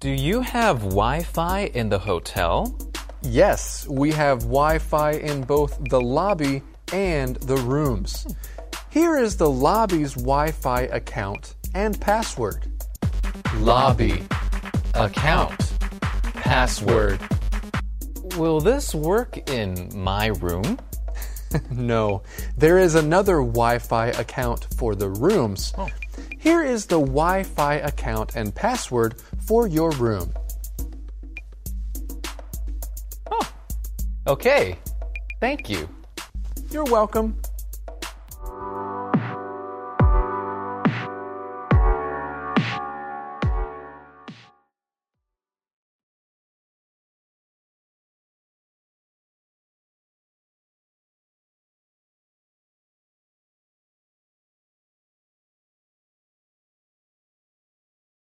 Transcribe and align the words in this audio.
Do 0.00 0.08
you 0.08 0.40
have 0.40 0.78
Wi 0.78 1.22
Fi 1.22 1.64
in 1.74 1.90
the 1.90 1.98
hotel? 1.98 2.74
Yes, 3.20 3.86
we 3.86 4.10
have 4.12 4.38
Wi 4.40 4.78
Fi 4.78 5.10
in 5.10 5.42
both 5.42 5.78
the 5.90 6.00
lobby 6.00 6.62
and 6.90 7.36
the 7.36 7.58
rooms. 7.58 8.26
Here 8.88 9.18
is 9.18 9.36
the 9.36 9.50
lobby's 9.50 10.14
Wi 10.14 10.52
Fi 10.52 10.84
account 10.84 11.54
and 11.74 12.00
password. 12.00 12.72
Lobby. 13.56 14.22
Account. 14.94 15.70
Password. 16.32 17.20
Will 18.38 18.58
this 18.58 18.94
work 18.94 19.50
in 19.50 19.90
my 19.94 20.28
room? 20.28 20.78
No, 21.70 22.22
there 22.56 22.78
is 22.78 22.94
another 22.94 23.38
Wi 23.38 23.78
Fi 23.78 24.08
account 24.08 24.68
for 24.76 24.94
the 24.94 25.08
rooms. 25.08 25.72
Oh. 25.76 25.88
Here 26.38 26.62
is 26.62 26.86
the 26.86 27.00
Wi 27.00 27.42
Fi 27.42 27.74
account 27.74 28.36
and 28.36 28.54
password 28.54 29.20
for 29.46 29.66
your 29.66 29.90
room. 29.92 30.32
Oh, 33.30 33.52
Okay. 34.26 34.78
Thank 35.40 35.70
you. 35.70 35.88
You're 36.70 36.84
welcome. 36.84 37.39